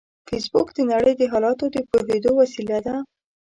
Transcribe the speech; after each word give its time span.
فېسبوک 0.27 0.67
د 0.73 0.79
نړۍ 0.91 1.13
د 1.17 1.23
حالاتو 1.31 1.65
د 1.75 1.77
پوهېدو 1.89 2.31
وسیله 2.41 2.77
ده 2.85 2.95